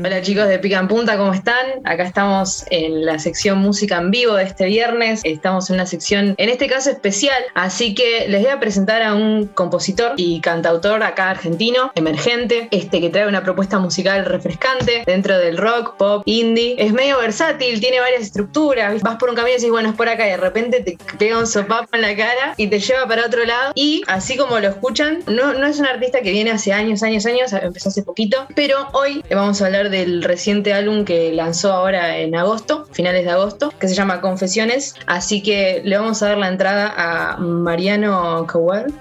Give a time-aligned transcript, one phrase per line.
[0.00, 1.66] Hola chicos de Pica en Punta, ¿cómo están?
[1.84, 5.20] Acá estamos en la sección música en vivo de este viernes.
[5.22, 9.14] Estamos en una sección, en este caso especial, así que les voy a presentar a
[9.14, 15.38] un compositor y cantautor acá argentino, emergente, este que trae una propuesta musical refrescante dentro
[15.38, 16.74] del rock, pop, indie.
[16.78, 19.00] Es medio versátil, tiene varias estructuras.
[19.02, 21.38] Vas por un camino y dices, bueno, es por acá y de repente te pega
[21.38, 23.72] un sopapo en la cara y te lleva para otro lado.
[23.76, 27.52] Y así como lo escuchan, no, es un artista que viene hace años, años, años,
[27.52, 32.34] empezó hace poquito, pero hoy vamos a hablar del reciente álbum que lanzó ahora en
[32.34, 34.94] agosto, finales de agosto, que se llama Confesiones.
[35.06, 38.92] Así que le vamos a dar la entrada a Mariano Cowell.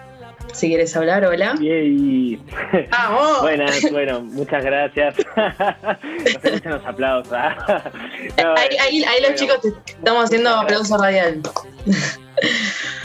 [0.53, 1.55] Si quieres hablar, hola.
[1.59, 2.39] Yay.
[2.91, 3.41] ¡Vamos!
[3.41, 5.15] Buenas, bueno, muchas gracias.
[6.63, 7.33] Nos los aplausos.
[7.33, 7.91] ¿ah?
[8.57, 11.41] ahí, los chicos estamos haciendo aplauso radial.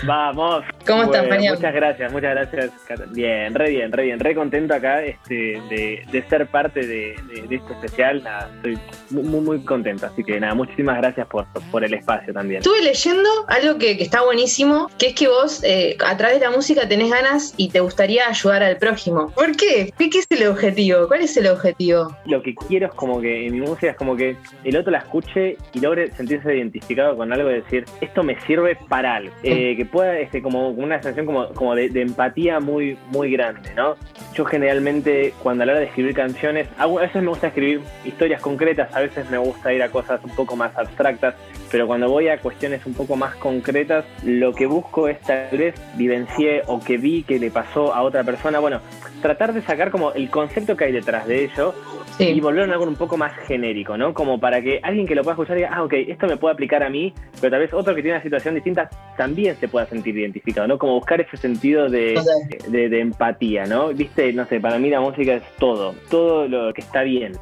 [0.05, 0.65] Vamos.
[0.87, 1.57] ¿Cómo estás, Mariano?
[1.57, 3.13] Muchas gracias, muchas gracias.
[3.13, 7.17] Bien, re bien, re bien, re contento acá este, de, ser parte de,
[7.51, 8.23] este especial.
[8.57, 8.79] estoy
[9.11, 10.07] muy, muy contento.
[10.07, 12.59] Así que nada, muchísimas gracias por, por el espacio también.
[12.59, 16.53] Estuve leyendo algo que, está buenísimo, que es que vos eh, a través de la
[16.53, 19.31] música tenés ganas y te gustaría ayudar al prójimo.
[19.35, 19.93] ¿Por qué?
[19.99, 21.09] ¿Qué, es el objetivo?
[21.09, 22.17] ¿Cuál es el objetivo?
[22.25, 24.99] Lo que quiero es como que en mi música es como que el otro la
[24.99, 29.33] escuche y logre sentirse identificado con algo y decir, esto me sirve para algo.
[29.43, 33.97] Eh, que pueda, este, como una sensación como, como de, empatía muy, muy grande, ¿no?
[34.35, 38.41] Yo generalmente, cuando a la hora de escribir canciones, a veces me gusta escribir historias
[38.41, 41.35] concretas, a veces me gusta ir a cosas un poco más abstractas,
[41.71, 45.75] pero cuando voy a cuestiones un poco más concretas, lo que busco es tal vez
[45.97, 48.81] vivencié o que vi que le pasó a otra persona, bueno,
[49.21, 51.75] tratar de sacar como el concepto que hay detrás de ello
[52.19, 54.13] y volverlo algo un poco más genérico, ¿no?
[54.13, 56.83] Como para que alguien que lo pueda escuchar diga, ah, ok, esto me puede aplicar
[56.83, 60.17] a mí, pero tal vez otro que tiene una situación distinta también se pueda sentir
[60.17, 60.79] identificado, ¿no?
[60.79, 62.21] Como buscar ese sentido de,
[62.69, 63.89] de empatía, ¿no?
[63.89, 67.33] Viste, no sé, para mí la música es todo, todo lo que está bien.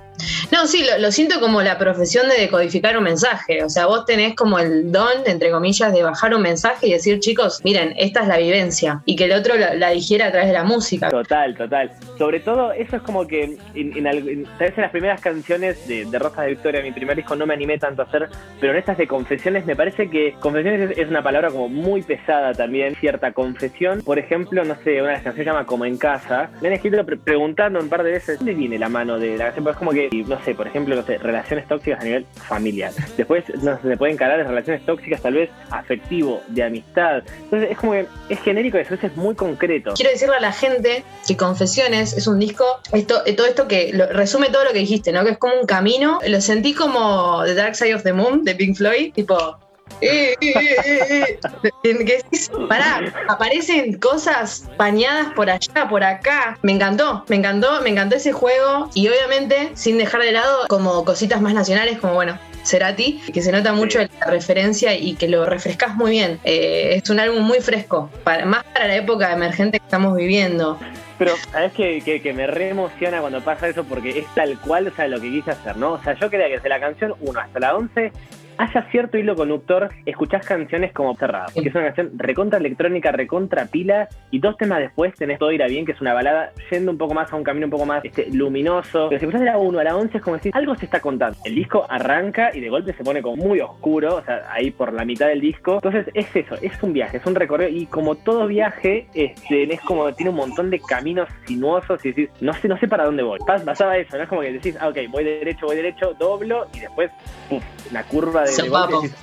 [0.52, 3.64] No, sí, lo, siento como la profesión de decodificar un mensaje.
[3.64, 7.18] O sea, vos tenés como el don, entre comillas, de bajar un mensaje y decir,
[7.20, 9.02] chicos, miren, esta es la vivencia.
[9.04, 11.08] Y que el otro la, dijera a través de la música.
[11.08, 11.90] Total, total.
[12.18, 14.46] Sobre todo, eso es como que en, en,
[14.76, 18.02] las primeras canciones de, de Rosa de Victoria, mi primer disco, no me animé tanto
[18.02, 18.28] a hacer,
[18.60, 22.52] pero en estas de confesiones, me parece que confesiones es, una palabra como muy pesada
[22.52, 24.02] también, cierta confesión.
[24.02, 26.50] Por ejemplo, no sé, una de las canciones se llama Como en Casa.
[26.60, 29.64] Me han escrito preguntando un par de veces, ¿dónde viene la mano de la canción?
[29.64, 30.08] Pues es como que
[30.44, 32.92] sé, por ejemplo, no sé, relaciones tóxicas a nivel familiar.
[33.16, 37.22] Después no se pueden encarar en relaciones tóxicas tal vez afectivo, de amistad.
[37.44, 39.94] Entonces es como que es genérico y a veces es muy concreto.
[39.94, 43.92] Quiero decirle a la gente que Confesiones es un disco, esto, eh, todo esto que
[44.12, 45.24] resume todo lo que dijiste, ¿no?
[45.24, 46.18] Que es como un camino.
[46.26, 49.58] Lo sentí como The Dark Side of the Moon de Pink Floyd, tipo,
[50.00, 51.38] eh, eh,
[51.84, 52.20] eh,
[52.68, 56.58] pará, aparecen cosas bañadas por allá, por acá.
[56.62, 58.90] Me encantó, me encantó, me encantó ese juego.
[58.94, 63.52] Y obviamente, sin dejar de lado como cositas más nacionales, como bueno, Cerati, que se
[63.52, 66.40] nota mucho la referencia y que lo refrescas muy bien.
[66.44, 68.10] es un álbum muy fresco,
[68.44, 70.78] más para la época emergente que estamos viviendo.
[71.18, 73.84] Pero, ¿sabes que, que, que, me re emociona cuando pasa eso?
[73.84, 75.92] Porque es tal cual, o sea, lo que quise hacer, ¿no?
[75.92, 78.12] O sea, yo quería que desde la canción 1 hasta la 11
[78.58, 83.66] haya cierto hilo conductor, escuchás canciones como Cerrado, que es una canción recontra electrónica, recontra
[83.66, 86.98] pila, y dos temas después tenés Todo Irá Bien, que es una balada yendo un
[86.98, 89.08] poco más a un camino un poco más este, luminoso.
[89.08, 91.00] Pero si escuchás de la 1 a la 11 es como decir, algo se está
[91.00, 91.38] contando.
[91.44, 94.92] El disco arranca y de golpe se pone como muy oscuro, o sea, ahí por
[94.92, 95.74] la mitad del disco.
[95.74, 99.80] Entonces es eso, es un viaje, es un recorrido, y como todo viaje, este, es
[99.82, 103.22] como, tiene un montón de caminos sinuosos y decís, no sé, no sé para dónde
[103.22, 103.38] voy.
[103.64, 104.22] Pasaba eso, ¿no?
[104.22, 107.10] Es como que decís, ah, ok, voy derecho, voy derecho, doblo, y después,
[107.48, 107.62] puf,
[107.92, 108.45] la curva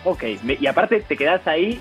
[0.04, 0.24] ok,
[0.60, 1.80] y aparte te quedas ahí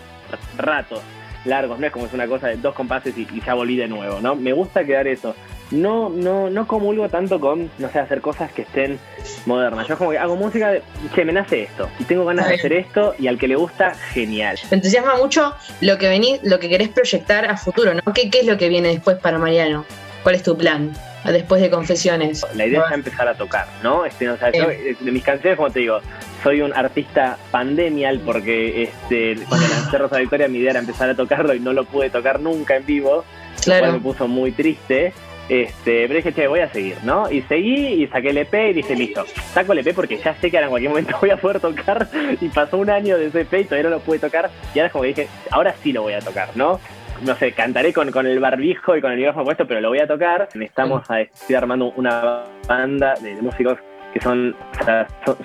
[0.57, 1.01] ratos
[1.45, 4.21] largos, no es como es una cosa de dos compases y, ya volví de nuevo,
[4.21, 4.35] ¿no?
[4.35, 5.35] Me gusta quedar eso.
[5.71, 8.99] No, no, no comulgo tanto con, no sé, hacer cosas que estén
[9.47, 9.89] modernas.
[9.89, 10.83] Yo como que hago música de,
[11.15, 13.95] che, me nace esto, y tengo ganas de hacer esto, y al que le gusta,
[13.95, 14.59] genial.
[14.71, 18.13] Me entusiasma mucho lo que venís, lo que querés proyectar a futuro, ¿no?
[18.13, 19.87] ¿Qué, qué es lo que viene después para Mariano?
[20.23, 20.93] ¿Cuál es tu plan?
[21.25, 22.45] Después de confesiones.
[22.55, 24.05] La idea es empezar a tocar, ¿no?
[24.05, 26.01] Este, o sea, yo, de mis canciones, como te digo,
[26.43, 31.15] soy un artista pandemial porque este, cuando lancé Rosa Victoria mi idea era empezar a
[31.15, 33.25] tocarlo y no lo pude tocar nunca en vivo,
[33.63, 33.87] claro.
[33.87, 35.13] lo cual me puso muy triste.
[35.49, 37.31] Este, pero dije, che, voy a seguir, ¿no?
[37.31, 40.51] Y seguí y saqué el EP y dije, listo, saco el EP porque ya sé
[40.51, 42.09] que ahora en cualquier momento voy a poder tocar.
[42.41, 44.51] Y pasó un año de ese EP y todavía no lo pude tocar.
[44.75, 46.81] Y ahora es como que dije, ahora sí lo voy a tocar, ¿no?
[47.23, 49.99] No sé, cantaré con, con el barbijo y con el micrófono puesto, pero lo voy
[49.99, 50.49] a tocar.
[50.59, 53.79] Estamos a, estoy armando una banda de músicos
[54.13, 54.55] que son,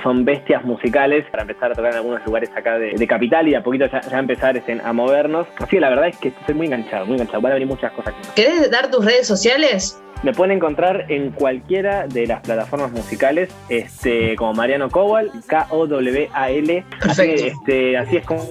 [0.03, 3.63] son, bestias musicales para empezar a tocar en algunos lugares acá de, Capital y a
[3.63, 5.47] poquito ya, empezar este, a movernos.
[5.57, 7.41] Así que la verdad es que estoy muy enganchado, muy enganchado.
[7.41, 8.13] Van a venir muchas cosas.
[8.35, 10.01] ¿Querés dar tus redes sociales?
[10.23, 16.85] Me pueden encontrar en cualquiera de las plataformas musicales, este, como Mariano Cowal, K-O-W-A-L.
[17.01, 18.43] Así, este, así es como,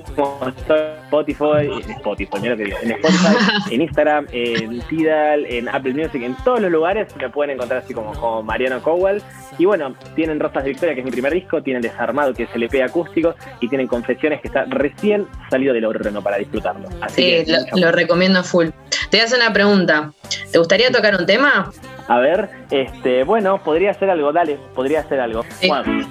[1.20, 2.38] Spotify, en Spotify,
[2.82, 7.54] en Spotify, en Instagram, en Tidal, en Apple Music, en todos los lugares me pueden
[7.54, 9.22] encontrar así como, como Mariano Cowal.
[9.58, 12.50] Y bueno, tienen Rosas de Victoria, que es mi primer disco, tienen Desarmado, que es
[12.54, 16.88] el EP acústico, y tienen Confesiones, que está recién salido del horno para disfrutarlo.
[17.00, 18.68] Así sí, lo, recomiendo full.
[19.10, 20.12] Te hace una pregunta.
[20.52, 21.70] ¿Te gustaría tocar un tema?
[22.08, 25.44] A ver, este, bueno, podría hacer algo, dale, podría hacer algo.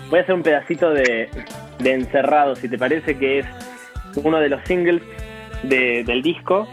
[0.09, 1.29] voy a hacer un pedacito de,
[1.79, 3.45] de Encerrado, si te parece que es
[4.17, 5.01] uno de los singles
[5.63, 6.67] del disco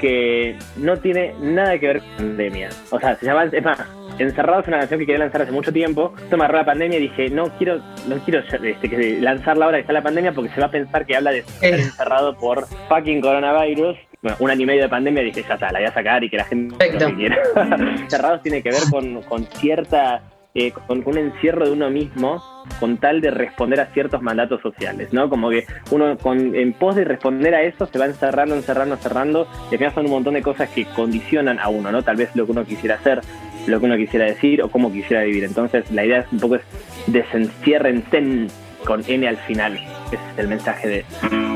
[0.00, 2.70] que no tiene nada que ver con pandemia.
[2.90, 3.78] O sea, se llama, es más,
[4.18, 6.14] Encerrado es una canción que quería lanzar hace mucho tiempo.
[6.16, 9.82] Esto me agarró la pandemia y dije, no quiero, no quiero este, lanzarla ahora que
[9.82, 11.82] está la pandemia porque se va a pensar que habla de estar eh.
[11.82, 13.96] encerrado por fucking coronavirus.
[14.22, 16.30] Bueno, un año y medio de pandemia dije, ya está, la voy a sacar y
[16.30, 17.38] que la gente lo que quiera.
[18.00, 20.22] Encerrados tiene que ver con, con cierta
[20.54, 22.42] eh, con un encierro de uno mismo
[22.78, 25.28] con tal de responder a ciertos mandatos sociales, ¿no?
[25.28, 29.48] Como que uno con, en pos de responder a eso se va encerrando, encerrando, encerrando,
[29.70, 32.02] y al final son un montón de cosas que condicionan a uno, ¿no?
[32.02, 33.20] Tal vez lo que uno quisiera hacer,
[33.66, 35.44] lo que uno quisiera decir o cómo quisiera vivir.
[35.44, 36.62] Entonces la idea es un poco es
[37.08, 38.46] desenciérrense
[38.84, 39.74] con N al final.
[40.06, 41.04] Ese es el mensaje de,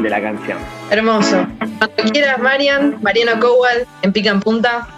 [0.03, 0.59] de la canción.
[0.91, 1.47] Hermoso.
[1.79, 4.89] Cuando quieras, Marian, Mariano Cowal, en Pica en Punta,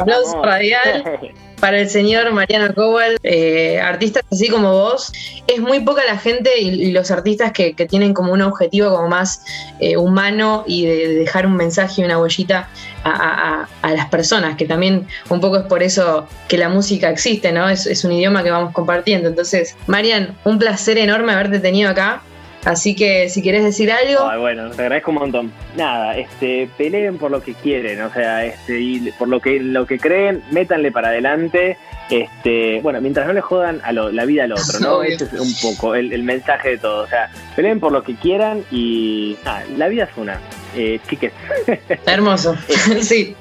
[0.00, 1.18] Aplauso radial
[1.60, 5.12] para el señor Mariano Cowell, eh, artistas así como vos.
[5.46, 9.44] Es muy poca la gente y, los artistas que, tienen como un objetivo como más
[9.78, 12.68] eh, humano y de, dejar un mensaje y una huellita
[13.04, 17.68] a, las personas, que también un poco es por eso que la música existe, ¿no?
[17.68, 19.28] Es, es un idioma que vamos compartiendo.
[19.28, 22.22] Entonces, Marian, un placer enorme haberte tenido acá.
[22.64, 24.38] Así que si quieres decir algo.
[24.38, 25.52] bueno, te agradezco un montón.
[25.76, 29.86] Nada, este, peleen por lo que quieren, o sea, este, y por lo que, lo
[29.86, 31.78] que creen, métanle para adelante.
[32.10, 35.02] Este, bueno, mientras no le jodan a la vida al otro, ¿no?
[35.04, 37.04] Ese es un poco el, mensaje de todo.
[37.04, 40.38] O sea, peleen por lo que quieran y nada, la vida es una.
[40.76, 41.32] Eh, chiques.
[42.06, 42.56] Hermoso.
[43.00, 43.34] sí.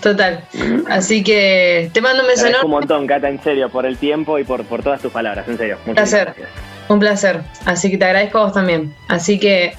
[0.00, 0.44] Total.
[0.88, 2.64] Así que te mando un beso enorme.
[2.66, 5.58] Un montón, Cata, en serio, por el tiempo y por, por todas tus palabras, en
[5.58, 5.78] serio.
[5.84, 6.48] Muchas gracias.
[6.88, 7.40] Un placer.
[7.64, 8.94] Así que te agradezco a vos también.
[9.08, 9.74] Así que,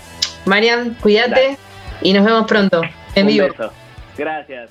[0.45, 1.57] Marian, cuídate
[2.01, 2.81] y nos vemos pronto
[3.15, 3.47] en vivo.
[4.17, 4.69] Gracias.